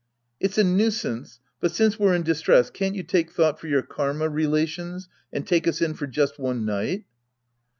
[0.39, 4.29] It's a nuisance, but since we're in distress, can't you take thought for your karma
[4.29, 7.03] relations and take us in for just one night